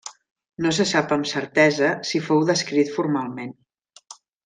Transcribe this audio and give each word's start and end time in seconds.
No 0.65 0.71
se 0.77 0.87
sap 0.91 1.13
amb 1.17 1.29
certesa 1.33 1.91
si 2.13 2.25
fou 2.31 2.43
descrit 2.51 2.93
formalment. 2.99 3.57